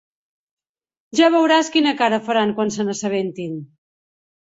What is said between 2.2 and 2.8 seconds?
faran quan